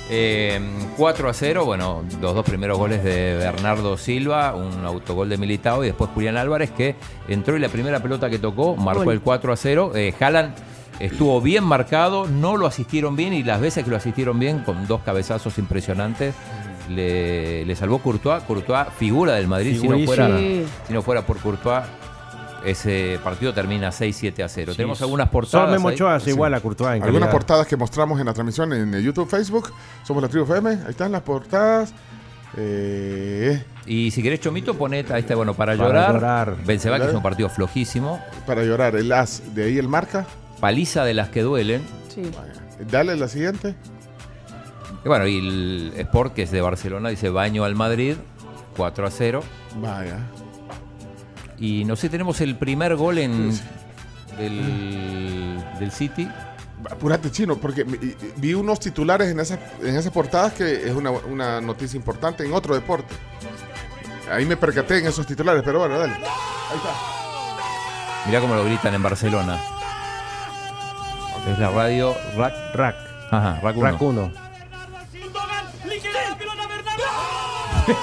Eh, 0.08 0.60
4 0.96 1.28
a 1.28 1.32
0, 1.34 1.64
bueno, 1.64 2.04
los 2.20 2.32
dos 2.34 2.44
primeros 2.46 2.78
goles 2.78 3.02
de 3.02 3.34
Bernardo 3.38 3.96
Silva, 3.98 4.54
un 4.54 4.84
autogol 4.84 5.28
de 5.28 5.36
Militao 5.36 5.82
y 5.82 5.88
después 5.88 6.10
Julián 6.14 6.36
Álvarez 6.36 6.70
que 6.70 6.94
entró 7.26 7.56
y 7.56 7.60
la 7.60 7.68
primera 7.68 7.98
pelota 8.00 8.30
que 8.30 8.38
tocó 8.38 8.76
marcó 8.76 9.10
el 9.10 9.20
4 9.20 9.52
a 9.52 9.56
0. 9.56 9.92
Eh, 9.96 10.14
Haaland 10.20 10.54
estuvo 11.00 11.40
bien 11.40 11.64
marcado, 11.64 12.26
no 12.26 12.56
lo 12.56 12.66
asistieron 12.66 13.16
bien 13.16 13.32
y 13.32 13.42
las 13.42 13.60
veces 13.60 13.84
que 13.84 13.90
lo 13.90 13.96
asistieron 13.96 14.38
bien 14.38 14.60
con 14.60 14.86
dos 14.86 15.00
cabezazos 15.02 15.58
impresionantes 15.58 16.34
le, 16.88 17.64
le 17.64 17.76
salvó 17.76 17.98
Courtois. 17.98 18.42
Courtois, 18.44 18.86
figura 18.96 19.34
del 19.34 19.48
Madrid, 19.48 19.78
si 19.80 19.88
no, 19.88 19.98
fuera, 20.06 20.38
Sí. 20.38 20.64
si 20.86 20.92
no 20.92 21.02
fuera 21.02 21.22
por 21.26 21.38
Courtois. 21.38 21.82
Ese 22.64 23.20
partido 23.22 23.52
termina 23.54 23.90
6-7 23.92 24.42
a 24.42 24.48
0. 24.48 24.72
Sí. 24.72 24.76
Tenemos 24.78 25.00
algunas 25.02 25.28
portadas. 25.28 25.66
Solo 25.68 25.72
Memo 25.78 25.88
ahí. 25.88 25.94
Ochoa 25.94 26.18
igual 26.26 26.52
a 26.54 26.60
Courtois 26.60 26.96
en 26.96 27.02
algunas 27.02 27.12
calidad. 27.28 27.30
portadas 27.30 27.66
que 27.68 27.76
mostramos 27.76 28.18
en 28.18 28.26
la 28.26 28.32
transmisión 28.32 28.72
en 28.72 28.92
eh, 28.94 29.02
YouTube, 29.02 29.28
Facebook. 29.28 29.72
Somos 30.02 30.22
la 30.22 30.28
Tribu 30.28 30.44
FM. 30.46 30.70
Ahí 30.70 30.78
están 30.90 31.12
las 31.12 31.22
portadas. 31.22 31.92
Eh, 32.56 33.62
Y 33.86 34.10
si 34.10 34.22
querés, 34.22 34.40
Chomito, 34.40 34.74
poné 34.74 35.04
ahí 35.10 35.20
está, 35.20 35.36
bueno, 35.36 35.54
para, 35.54 35.76
Para 35.76 35.88
llorar. 35.88 36.12
llorar. 36.14 36.56
Benzema, 36.64 36.98
que 36.98 37.06
es 37.06 37.14
un 37.14 37.22
partido 37.22 37.48
flojísimo. 37.48 38.20
para 38.46 38.64
llorar, 38.64 38.96
el 38.96 39.12
as. 39.12 39.42
De 39.54 39.64
ahí 39.66 39.78
el 39.78 39.86
marca. 39.88 40.26
Paliza 40.60 41.04
de 41.04 41.14
las 41.14 41.28
que 41.28 41.42
duelen. 41.42 41.82
Sí. 42.08 42.22
Dale 42.90 43.16
la 43.16 43.28
siguiente. 43.28 43.74
Y 45.04 45.08
bueno, 45.08 45.26
y 45.26 45.38
el 45.38 45.92
Sport, 45.96 46.34
que 46.34 46.42
es 46.42 46.50
de 46.50 46.60
Barcelona, 46.60 47.10
dice 47.10 47.30
baño 47.30 47.64
al 47.64 47.74
Madrid, 47.74 48.16
4 48.76 49.06
a 49.06 49.10
0. 49.10 49.42
Vaya. 49.76 50.18
Y 51.58 51.84
no 51.84 51.96
sé, 51.96 52.08
tenemos 52.08 52.40
el 52.40 52.56
primer 52.56 52.96
gol 52.96 53.18
en 53.18 53.50
del, 54.38 55.64
del 55.78 55.90
City. 55.90 56.28
Apúrate, 56.90 57.30
chino, 57.30 57.56
porque 57.56 57.84
vi 58.36 58.54
unos 58.54 58.80
titulares 58.80 59.28
en 59.28 59.40
esas, 59.40 59.58
en 59.82 59.96
esas 59.96 60.12
portadas 60.12 60.52
que 60.52 60.88
es 60.88 60.94
una, 60.94 61.10
una 61.10 61.60
noticia 61.60 61.96
importante 61.96 62.44
en 62.44 62.52
otro 62.52 62.74
deporte. 62.74 63.14
Ahí 64.30 64.44
me 64.44 64.56
percaté 64.56 64.98
en 64.98 65.06
esos 65.06 65.26
titulares, 65.26 65.62
pero 65.64 65.78
bueno, 65.78 65.98
dale. 65.98 66.14
Ahí 66.14 66.76
está. 66.76 68.26
Mirá 68.26 68.40
cómo 68.40 68.54
lo 68.54 68.64
gritan 68.64 68.92
en 68.94 69.02
Barcelona. 69.02 69.58
Es 71.46 71.58
la 71.58 71.70
radio 71.70 72.14
Rack. 72.36 72.54
Rack. 72.74 72.96
Ajá, 73.30 73.60
Rack 73.62 73.76
1. 73.76 73.90
Rack 73.90 74.02
1. 74.02 74.32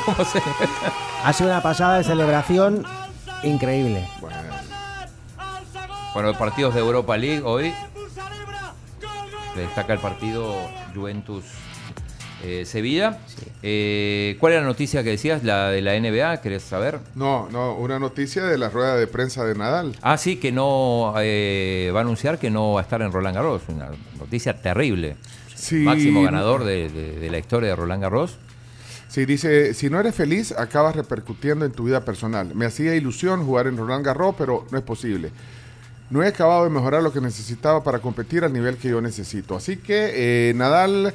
¿Cómo 0.06 0.26
se- 0.26 0.42
Hace 1.26 1.46
una 1.46 1.62
pasada 1.62 1.98
de 1.98 2.04
celebración 2.04 2.86
increíble. 3.44 4.08
Bueno, 4.20 4.38
Bueno, 6.14 6.34
partidos 6.38 6.74
de 6.74 6.80
Europa 6.82 7.18
League 7.18 7.42
hoy. 7.44 7.74
Se 9.54 9.62
destaca 9.62 9.94
el 9.94 10.00
partido 10.00 10.56
Juventus 10.96 11.44
eh, 12.44 12.66
Sevilla. 12.66 13.20
Eh, 13.62 14.36
¿Cuál 14.40 14.54
era 14.54 14.62
la 14.62 14.68
noticia 14.68 15.04
que 15.04 15.12
decías? 15.12 15.44
¿La 15.44 15.70
de 15.70 15.82
la 15.82 15.98
NBA? 16.00 16.42
¿Querés 16.42 16.64
saber? 16.64 17.00
no, 17.16 17.48
no, 17.52 17.76
una 17.76 18.00
noticia 18.00 18.44
de 18.46 18.58
la 18.58 18.70
rueda 18.70 18.96
de 18.98 19.08
prensa 19.08 19.46
de 19.46 19.56
Nadal. 19.56 19.96
Ah, 20.02 20.18
sí, 20.18 20.36
que 20.38 20.52
no 20.52 21.14
eh, 21.20 21.92
va 21.96 22.00
a 22.00 22.02
anunciar 22.04 22.40
que 22.40 22.50
no 22.50 22.74
va 22.74 22.82
a 22.82 22.84
estar 22.84 23.02
en 23.02 23.12
Roland 23.12 23.36
Garros. 23.36 23.62
Una 23.70 23.90
noticia 24.20 24.62
terrible. 24.62 25.16
Sí. 25.56 25.78
Máximo 25.78 26.22
ganador 26.24 26.64
de, 26.66 26.90
de- 26.90 27.20
de 27.20 27.30
la 27.30 27.38
historia 27.38 27.70
de 27.70 27.76
Roland 27.76 28.02
Garros. 28.02 28.38
Sí, 29.08 29.26
dice, 29.26 29.74
si 29.76 29.90
no 29.90 30.00
eres 30.00 30.16
feliz, 30.16 30.52
acabas 30.54 30.96
repercutiendo 30.96 31.66
en 31.66 31.72
tu 31.72 31.84
vida 31.86 32.04
personal. 32.04 32.54
Me 32.56 32.66
hacía 32.66 32.96
ilusión 32.96 33.46
jugar 33.46 33.68
en 33.68 33.78
Roland 33.78 34.04
Garros, 34.06 34.34
pero 34.38 34.66
no 34.72 34.78
es 34.78 34.84
posible. 34.84 35.30
No 36.10 36.22
he 36.24 36.28
acabado 36.28 36.64
de 36.66 36.70
mejorar 36.72 37.02
lo 37.04 37.14
que 37.14 37.22
necesitaba 37.22 37.84
para 37.84 38.00
competir 38.00 38.44
al 38.44 38.52
nivel 38.52 38.76
que 38.78 38.90
yo 38.90 39.00
necesito. 39.02 39.56
Así 39.56 39.78
que 39.78 40.52
Nadal 40.56 41.14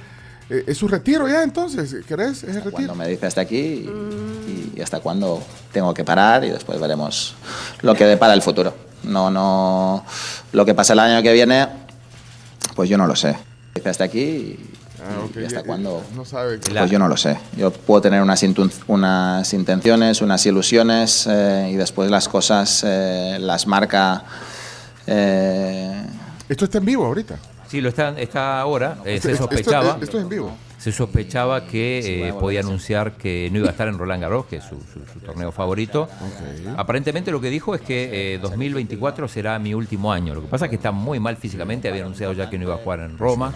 es 0.50 0.78
su 0.78 0.88
retiro 0.88 1.28
ya 1.28 1.42
entonces, 1.42 1.94
¿querés? 2.06 2.42
Es 2.42 2.50
el 2.50 2.54
retiro. 2.56 2.70
Cuando 2.72 2.94
me 2.94 3.08
dice 3.08 3.26
hasta 3.26 3.40
aquí 3.42 3.56
y, 3.88 4.72
y 4.76 4.80
hasta 4.82 5.00
cuándo 5.00 5.42
tengo 5.72 5.92
que 5.94 6.04
parar 6.04 6.44
y 6.44 6.50
después 6.50 6.80
veremos 6.80 7.34
lo 7.82 7.94
que 7.94 8.04
depara 8.04 8.32
el 8.34 8.42
futuro. 8.42 8.74
No, 9.04 9.30
no, 9.30 10.04
lo 10.52 10.64
que 10.64 10.74
pasa 10.74 10.92
el 10.94 10.98
año 11.00 11.22
que 11.22 11.32
viene, 11.32 11.68
pues 12.74 12.88
yo 12.88 12.96
no 12.98 13.06
lo 13.06 13.14
sé. 13.14 13.36
Dice 13.74 13.88
hasta 13.90 14.04
aquí 14.04 14.20
y, 14.20 14.70
Ah, 15.00 15.28
y 15.40 15.44
hasta 15.44 15.62
cuándo. 15.62 16.02
No 16.16 16.24
sabe. 16.24 16.58
Pues 16.58 16.90
yo 16.90 16.98
no 16.98 17.06
lo 17.06 17.16
sé. 17.16 17.38
Yo 17.56 17.70
puedo 17.70 18.00
tener 18.02 18.20
unas, 18.20 18.42
intun- 18.42 18.72
unas 18.88 19.54
intenciones, 19.54 20.20
unas 20.22 20.44
ilusiones 20.44 21.24
eh, 21.30 21.70
y 21.72 21.76
después 21.76 22.10
las 22.10 22.28
cosas 22.28 22.82
eh, 22.84 23.38
las 23.40 23.68
marca. 23.68 24.24
eh, 25.06 26.02
Esto 26.48 26.64
está 26.64 26.78
en 26.78 26.84
vivo 26.84 27.06
ahorita. 27.06 27.36
Sí, 27.68 27.80
lo 27.80 27.90
está, 27.90 28.18
está 28.18 28.60
ahora. 28.60 28.96
eh, 29.04 29.20
se 29.20 29.32
esto- 29.32 29.44
sospechaba. 29.46 29.98
esto 30.00 30.16
es 30.18 30.22
en 30.24 30.28
vivo. 30.28 30.56
Se 30.78 30.92
sospechaba 30.92 31.66
que 31.66 32.28
eh, 32.28 32.32
podía 32.38 32.60
anunciar 32.60 33.12
que 33.16 33.48
no 33.52 33.58
iba 33.58 33.66
a 33.68 33.72
estar 33.72 33.88
en 33.88 33.98
Roland 33.98 34.22
Garros, 34.22 34.46
que 34.46 34.56
es 34.58 34.64
su, 34.64 34.76
su- 34.76 35.04
su 35.12 35.18
torneo 35.20 35.50
favorito. 35.50 36.08
Aparentemente 36.76 37.30
lo 37.32 37.40
que 37.40 37.50
dijo 37.50 37.74
es 37.74 37.80
que 37.80 38.34
eh, 38.34 38.38
2024 38.38 39.26
será 39.28 39.58
mi 39.58 39.74
último 39.74 40.12
año. 40.12 40.34
Lo 40.34 40.40
que 40.42 40.46
pasa 40.46 40.66
es 40.66 40.70
que 40.70 40.76
está 40.76 40.92
muy 40.92 41.18
mal 41.18 41.36
físicamente. 41.36 41.88
Había 41.88 42.02
anunciado 42.02 42.32
ya 42.32 42.48
que 42.48 42.58
no 42.58 42.64
iba 42.64 42.74
a 42.74 42.78
jugar 42.78 43.00
en 43.00 43.18
Roma 43.18 43.52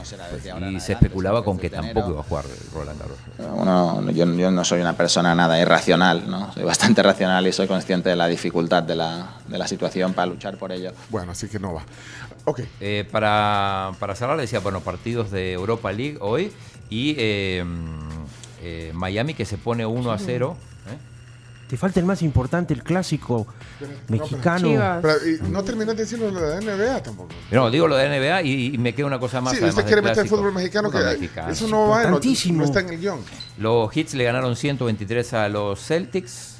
y 0.70 0.80
se 0.80 0.94
especulaba 0.94 1.44
con 1.44 1.58
que 1.58 1.70
tampoco 1.70 2.10
iba 2.10 2.20
a 2.20 2.24
jugar 2.24 2.44
Roland 2.74 2.98
Garros. 3.00 3.18
uno, 3.56 4.10
yo, 4.10 4.24
yo 4.34 4.50
no 4.50 4.64
soy 4.64 4.80
una 4.80 4.96
persona 4.96 5.34
nada 5.34 5.60
irracional, 5.60 6.28
¿no? 6.28 6.52
Soy 6.52 6.64
bastante 6.64 7.02
racional 7.04 7.46
y 7.46 7.52
soy 7.52 7.68
consciente 7.68 8.08
de 8.10 8.16
la 8.16 8.26
dificultad 8.26 8.82
de 8.82 8.96
la, 8.96 9.36
de 9.46 9.58
la 9.58 9.68
situación 9.68 10.12
para 10.12 10.26
luchar 10.26 10.56
por 10.56 10.72
ello. 10.72 10.90
Bueno, 11.10 11.32
así 11.32 11.46
que 11.48 11.58
no 11.60 11.74
va. 11.74 11.82
Ok. 12.44 12.62
Eh, 12.80 13.06
para, 13.12 13.92
para 14.00 14.16
cerrar, 14.16 14.36
decía, 14.38 14.58
bueno, 14.58 14.80
partidos 14.80 15.30
de 15.30 15.52
Europa 15.52 15.92
League 15.92 16.18
hoy 16.20 16.50
y 16.92 17.14
eh, 17.16 17.64
eh, 18.60 18.92
Miami 18.94 19.32
que 19.32 19.46
se 19.46 19.56
pone 19.56 19.86
1 19.86 20.12
a 20.12 20.18
0. 20.18 20.56
¿eh? 20.90 21.68
Te 21.70 21.78
falta 21.78 22.00
el 22.00 22.04
más 22.04 22.20
importante, 22.20 22.74
el 22.74 22.82
clásico 22.82 23.46
mexicano. 24.08 25.00
Pero, 25.00 25.14
y 25.26 25.50
no 25.50 25.64
terminas 25.64 25.96
de 25.96 26.02
decirlo 26.02 26.30
de 26.30 26.60
la 26.60 26.60
NBA 26.60 27.02
tampoco. 27.02 27.30
No, 27.50 27.70
digo 27.70 27.88
lo 27.88 27.96
de 27.96 28.10
NBA 28.10 28.42
y, 28.42 28.74
y 28.74 28.78
me 28.78 28.94
queda 28.94 29.06
una 29.06 29.18
cosa 29.18 29.40
más. 29.40 29.56
Sí, 29.56 29.64
usted 29.64 29.86
quiere 29.86 30.02
meter 30.02 30.16
clásico. 30.16 30.36
fútbol 30.36 30.52
mexicano, 30.52 30.90
que 30.90 30.98
mexicano. 30.98 31.50
eso 31.50 31.66
no 31.66 31.88
va, 31.88 32.02
no, 32.04 32.20
no 32.20 32.64
está 32.64 32.80
en 32.80 32.88
el 32.90 33.00
guion. 33.00 33.20
Los 33.56 33.96
Hits 33.96 34.12
le 34.12 34.24
ganaron 34.24 34.54
123 34.54 35.32
a 35.32 35.48
los 35.48 35.82
Celtics, 35.82 36.56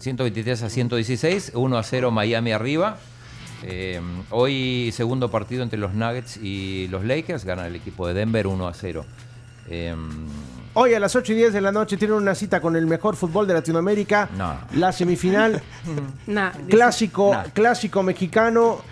123 0.00 0.64
a 0.64 0.68
116, 0.68 1.52
1 1.54 1.78
a 1.78 1.82
0 1.82 2.10
Miami 2.10 2.52
arriba. 2.52 2.98
Eh, 3.62 4.02
hoy 4.28 4.92
segundo 4.92 5.30
partido 5.30 5.62
entre 5.62 5.78
los 5.78 5.94
Nuggets 5.94 6.36
y 6.36 6.88
los 6.88 7.04
Lakers, 7.06 7.46
gana 7.46 7.66
el 7.66 7.74
equipo 7.74 8.06
de 8.06 8.12
Denver 8.12 8.46
1 8.46 8.68
a 8.68 8.74
0. 8.74 9.06
Eh, 9.68 9.94
Hoy 10.78 10.92
a 10.92 11.00
las 11.00 11.16
8 11.16 11.32
y 11.32 11.36
10 11.36 11.52
de 11.54 11.60
la 11.62 11.72
noche 11.72 11.96
tienen 11.96 12.18
una 12.18 12.34
cita 12.34 12.60
con 12.60 12.76
el 12.76 12.86
mejor 12.86 13.16
fútbol 13.16 13.46
de 13.46 13.54
Latinoamérica. 13.54 14.28
No. 14.36 14.58
La 14.74 14.92
semifinal 14.92 15.62
Nah, 16.26 16.50
clásico, 16.68 17.32
Nah. 17.32 17.44
clásico 17.44 18.02
mexicano. 18.02 18.82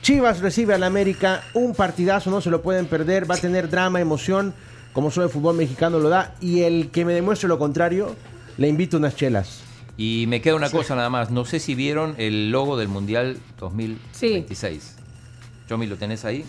Chivas 0.00 0.40
recibe 0.40 0.72
al 0.74 0.84
América, 0.84 1.42
un 1.52 1.74
partidazo, 1.74 2.30
no 2.30 2.40
se 2.40 2.48
lo 2.48 2.62
pueden 2.62 2.86
perder, 2.86 3.30
va 3.30 3.34
a 3.34 3.38
tener 3.38 3.68
drama, 3.68 4.00
emoción, 4.00 4.54
como 4.94 5.10
solo 5.10 5.26
el 5.26 5.32
fútbol 5.32 5.56
mexicano 5.56 5.98
lo 5.98 6.08
da. 6.08 6.34
Y 6.40 6.62
el 6.62 6.88
que 6.90 7.04
me 7.04 7.12
demuestre 7.12 7.46
lo 7.48 7.58
contrario, 7.58 8.16
le 8.56 8.68
invito 8.68 8.96
unas 8.96 9.14
chelas. 9.14 9.60
y 9.98 10.24
me 10.28 10.40
queda 10.40 10.54
una 10.54 10.70
cosa 10.70 10.94
nada 10.94 11.10
más, 11.10 11.30
no 11.30 11.44
sé 11.44 11.58
si 11.60 11.74
vieron 11.74 12.14
el 12.18 12.50
logo 12.52 12.76
del 12.78 12.86
Mundial 12.88 13.36
2026. 13.58 14.94
Chomi, 15.68 15.86
¿lo 15.86 15.96
tenés 15.96 16.24
ahí? 16.24 16.44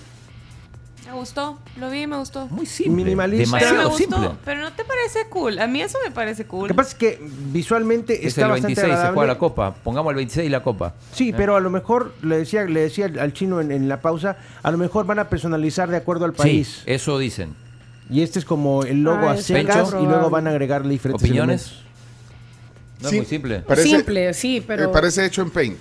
Me 1.09 1.15
gustó, 1.15 1.57
lo 1.79 1.89
vi, 1.89 2.05
me 2.05 2.17
gustó. 2.17 2.45
Muy 2.49 2.67
simple. 2.67 2.93
Minimalista. 3.03 3.57
Pero 3.57 3.71
me 3.71 3.77
Demasiado 3.77 3.89
gustó, 3.89 4.15
simple. 4.21 4.37
pero 4.45 4.61
no 4.61 4.71
te 4.73 4.83
parece 4.85 5.27
cool. 5.29 5.57
A 5.57 5.65
mí 5.65 5.81
eso 5.81 5.97
me 6.05 6.11
parece 6.11 6.45
cool. 6.45 6.63
Lo 6.63 6.67
que 6.67 6.73
pasa 6.75 6.89
es 6.91 6.95
que 6.95 7.19
visualmente 7.51 8.13
Es 8.19 8.27
está 8.27 8.41
el 8.43 8.47
bastante 8.49 8.67
26, 8.67 8.85
se 8.85 8.91
agradable. 8.93 9.15
juega 9.15 9.33
la 9.33 9.39
copa. 9.39 9.73
Pongamos 9.83 10.11
el 10.11 10.15
26 10.17 10.45
y 10.45 10.49
la 10.49 10.61
copa. 10.61 10.93
Sí, 11.11 11.33
pero 11.35 11.55
a 11.55 11.59
lo 11.59 11.71
mejor, 11.71 12.13
le 12.21 12.37
decía, 12.37 12.63
le 12.65 12.81
decía 12.81 13.05
al- 13.19 13.33
chino 13.33 13.59
en, 13.59 13.71
en 13.71 13.89
la 13.89 14.01
pausa, 14.01 14.37
a 14.61 14.69
lo 14.71 14.77
mejor 14.77 15.07
van 15.07 15.17
a 15.17 15.29
personalizar 15.29 15.89
de 15.89 15.97
acuerdo 15.97 16.25
al 16.25 16.33
país. 16.33 16.81
Sí, 16.85 16.91
eso 16.91 17.17
dicen. 17.17 17.55
Y 18.11 18.21
este 18.21 18.37
es 18.39 18.45
como 18.45 18.83
el 18.83 19.01
logo 19.01 19.27
Ah, 19.29 19.31
a 19.31 19.37
secas 19.37 19.89
y 19.99 20.05
luego 20.05 20.29
van 20.29 20.45
a 20.47 20.51
agregarle 20.51 20.91
diferentes 20.91 21.23
¿Opiniones? 21.27 21.61
elementos. 21.65 21.88
No 23.01 23.09
Sí. 23.09 23.15
es 23.15 23.21
muy 23.21 23.25
simple. 23.29 23.59
Parece- 23.61 23.89
Simple, 23.89 24.33
sí, 24.33 24.63
pero. 24.65 24.85
Eh, 24.85 24.87
parece 24.89 25.25
hecho 25.25 25.41
en 25.41 25.49
Paint. 25.51 25.79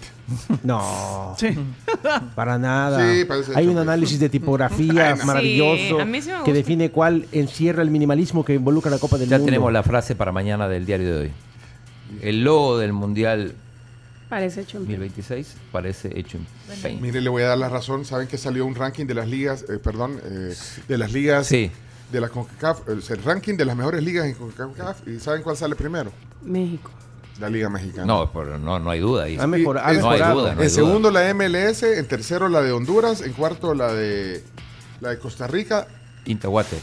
No, 0.62 1.34
para 2.37 2.58
nada. 2.58 3.12
Sí, 3.12 3.25
parece 3.25 3.52
Hay 3.56 3.64
hecho 3.64 3.72
un 3.72 3.78
análisis 3.78 4.20
de 4.20 4.28
tipografía 4.28 5.16
Sí, 5.16 5.26
maravilloso 5.26 6.00
a 6.00 6.04
mí 6.04 6.20
sí 6.22 6.30
me 6.30 6.44
que 6.44 6.52
define 6.52 6.90
cuál 6.90 7.26
encierra 7.32 7.82
el 7.82 7.90
minimalismo 7.90 8.44
que 8.44 8.54
involucra 8.54 8.90
la 8.90 8.98
Copa 8.98 9.16
del 9.18 9.28
Ya 9.28 9.38
Mundo. 9.38 9.46
tenemos 9.46 9.72
la 9.72 9.82
frase 9.82 10.14
para 10.14 10.30
mañana 10.32 10.68
del 10.68 10.87
diario 10.87 11.12
de 11.14 11.20
hoy. 11.22 11.32
El 12.22 12.44
logo 12.44 12.78
del 12.78 12.92
Mundial 12.92 13.54
Parece 14.28 14.60
hecho 14.60 14.76
en 14.76 14.84
2026 14.84 15.56
parece 15.72 16.18
hecho 16.18 16.37
en 16.38 16.46
Paint. 16.82 17.00
Mire, 17.00 17.20
le 17.22 17.30
voy 17.30 17.42
a 17.42 17.48
dar 17.48 17.58
la 17.58 17.70
razón. 17.70 18.04
Saben 18.04 18.28
que 18.28 18.37
salió 18.37 18.66
un 18.66 18.75
ranking 18.75 19.06
de 19.06 19.14
las 19.14 19.26
ligas, 19.26 19.64
eh, 19.70 19.78
perdón, 19.78 20.20
eh, 20.22 20.54
de 20.87 20.98
las 20.98 21.12
ligas 21.12 21.46
Sí. 21.46 21.70
de 22.12 22.20
la 22.20 22.28
CONCACAF, 22.28 22.88
el, 22.90 23.02
el 23.08 23.22
ranking 23.25 23.54
de 23.56 23.64
las 23.64 23.75
mejores 23.75 24.02
ligas 24.04 24.26
en 24.26 24.34
CONCACAF. 24.34 25.08
¿Y 25.08 25.18
saben 25.18 25.42
cuál 25.42 25.56
sale 25.56 25.75
primero? 25.75 26.12
México. 26.42 26.90
La 27.38 27.49
Liga 27.49 27.68
Mexicana. 27.68 28.04
No, 28.07 28.33
pero 28.33 28.59
no, 28.59 28.78
no 28.78 28.90
hay 28.90 29.00
duda 29.00 29.25
ahí. 29.25 29.37
Ha, 29.38 29.47
mejor- 29.47 29.78
ha 29.78 29.83
No 29.83 29.88
hay 29.88 29.97
mejorado. 29.97 30.35
duda, 30.40 30.54
no 30.54 30.61
hay 30.61 30.66
en 30.66 30.75
duda. 30.75 30.87
segundo 30.87 31.11
la 31.11 31.35
MLS, 31.35 31.83
en 31.99 32.07
tercero 32.09 32.49
la 32.49 32.61
de 32.62 32.73
Honduras, 32.73 33.21
en 33.21 33.33
cuarto 33.33 33.75
la 33.75 33.92
de 33.92 34.42
la 35.00 35.11
de 35.11 35.18
Costa 35.18 35.47
Rica, 35.47 35.87
Intahuate. 36.25 36.78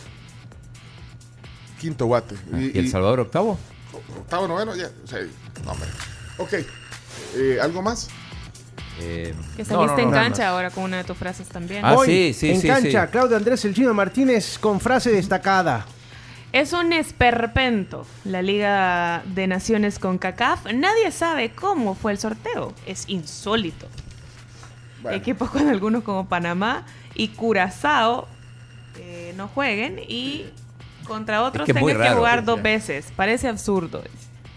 quinto 1.79 2.05
Guate. 2.05 2.35
¿Y, 2.57 2.77
El 2.77 2.89
Salvador 2.89 3.19
octavo? 3.19 3.57
octavo, 4.19 4.47
noveno, 4.47 4.75
ya. 4.75 4.89
O 5.03 5.07
sea, 5.07 5.19
no, 5.65 5.71
hombre. 5.71 5.88
Ok. 6.38 6.53
Eh, 7.35 7.59
¿Algo 7.62 7.81
más? 7.81 8.07
Eh, 9.01 9.33
Que 9.57 9.63
no, 9.63 9.69
saliste 9.69 10.01
no, 10.03 10.07
en 10.07 10.12
no, 10.12 10.12
cancha 10.15 10.50
ahora 10.50 10.69
con 10.69 10.85
una 10.85 10.97
de 10.97 11.03
tus 11.03 11.17
frases 11.17 11.47
también. 11.50 11.83
Ah, 11.83 11.95
Hoy, 11.95 12.07
sí, 12.07 12.33
sí, 12.33 12.50
en 12.51 12.62
sí, 12.62 12.67
cancha, 12.67 13.05
sí. 13.05 13.12
Claudio 13.12 13.35
Andrés 13.35 13.63
El 13.65 13.74
Chino 13.75 13.93
Martínez 13.93 14.57
con 14.57 14.79
frase 14.79 15.12
destacada. 15.12 15.85
Es 16.55 16.71
un 16.71 16.93
esperpento 16.93 18.07
la 18.24 18.41
Liga 18.41 19.24
de 19.25 19.45
Naciones 19.45 20.00
con 20.00 20.17
CACAF. 20.17 20.71
Nadie 20.74 21.12
sabe 21.12 21.51
cómo 21.51 21.95
fue 21.95 22.13
el 22.13 22.17
sorteo. 22.17 22.74
Es 22.85 23.09
insólito. 23.09 23.88
Bueno. 25.01 25.17
Equipos 25.17 25.50
con 25.50 25.67
algunos 25.67 26.03
como 26.03 26.29
Panamá 26.29 26.85
y 27.13 27.27
Curazao 27.27 28.29
eh, 28.97 29.33
no 29.35 29.50
jueguen 29.50 30.00
y 30.07 30.45
contra 31.05 31.43
otros 31.43 31.67
es 31.67 31.75
tengan 31.75 31.97
que 32.01 32.09
jugar 32.12 32.39
sí, 32.39 32.45
dos 32.45 32.62
veces. 32.62 33.12
Parece 33.17 33.50
absurdo. 33.50 34.01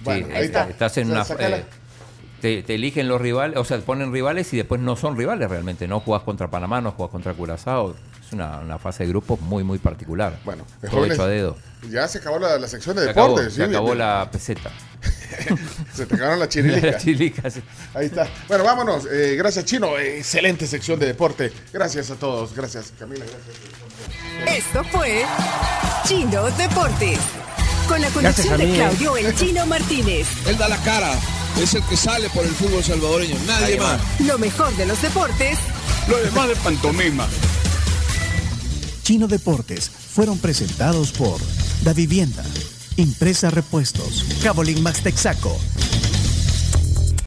Bueno, 0.04 0.28
Sí, 0.28 0.32
ahí 0.34 0.44
está. 0.44 0.68
Estás 0.68 0.96
en 0.98 1.10
O 1.10 1.24
sea, 1.24 1.34
una. 1.34 1.56
eh, 1.56 1.64
te, 2.40 2.62
te 2.62 2.76
eligen 2.76 3.08
los 3.08 3.20
rivales, 3.20 3.56
o 3.56 3.64
sea, 3.64 3.76
te 3.76 3.82
ponen 3.82 4.12
rivales 4.12 4.54
y 4.54 4.56
después 4.56 4.80
no 4.80 4.94
son 4.94 5.16
rivales 5.16 5.50
realmente. 5.50 5.88
No 5.88 5.98
jugás 5.98 6.22
contra 6.22 6.46
Panamá, 6.48 6.80
no 6.80 6.92
jugás 6.92 7.10
contra 7.10 7.34
Curazao. 7.34 7.96
Es 8.28 8.32
una, 8.34 8.58
una 8.58 8.78
fase 8.78 9.04
de 9.04 9.08
grupos 9.08 9.40
muy, 9.40 9.64
muy 9.64 9.78
particular. 9.78 10.38
Bueno, 10.44 10.64
todo 10.82 10.90
jóvenes, 10.90 11.14
hecho 11.16 11.22
a 11.24 11.28
dedo. 11.28 11.56
Ya 11.90 12.06
se 12.06 12.18
acabó 12.18 12.38
la, 12.38 12.58
la 12.58 12.68
sección 12.68 12.94
de 12.96 13.04
Se 13.04 13.10
acabó, 13.10 13.28
deportes. 13.28 13.54
se 13.54 13.64
acabó 13.64 13.94
la 13.94 14.28
peseta. 14.30 14.70
Se 15.94 16.04
te 16.06 16.14
acabaron 16.16 16.40
la 16.40 16.48
chirilica. 16.48 16.86
La 16.92 16.98
chilica, 16.98 17.50
sí. 17.50 17.62
Ahí 17.94 18.06
está. 18.06 18.28
Bueno, 18.48 18.64
vámonos. 18.64 19.06
Eh, 19.10 19.34
gracias, 19.36 19.64
Chino. 19.64 19.96
Excelente 19.98 20.66
sección 20.66 20.98
de 20.98 21.06
deporte. 21.06 21.52
Gracias 21.72 22.10
a 22.10 22.16
todos. 22.16 22.54
Gracias, 22.54 22.92
Camila. 22.98 23.24
Gracias. 23.24 24.64
Esto 24.66 24.84
fue 24.84 25.24
Chino 26.04 26.44
Deportes. 26.50 27.18
Con 27.88 28.00
la 28.02 28.10
Gracias, 28.10 28.46
conducción 28.46 28.58
de. 28.58 28.74
Claudio 28.76 29.16
El 29.16 29.34
Chino 29.36 29.66
Martínez. 29.66 30.26
Él 30.46 30.58
da 30.58 30.68
la 30.68 30.76
cara, 30.78 31.12
es 31.60 31.72
el 31.74 31.82
que 31.84 31.96
sale 31.96 32.28
por 32.30 32.44
el 32.44 32.50
fútbol 32.50 32.82
salvadoreño, 32.84 33.36
nadie 33.46 33.78
más. 33.80 34.00
Lo 34.20 34.38
mejor 34.38 34.74
de 34.76 34.86
los 34.86 35.00
deportes 35.00 35.58
Lo 36.08 36.18
demás 36.18 36.48
de 36.48 36.56
pantomima. 36.56 37.26
Chino 39.08 39.26
Deportes 39.26 39.88
fueron 39.88 40.36
presentados 40.36 41.12
por 41.12 41.40
Da 41.82 41.94
Vivienda, 41.94 42.44
Impresa 42.98 43.48
Repuestos, 43.48 44.26
Cabolín 44.42 44.82
Max 44.82 45.02
Texaco, 45.02 45.58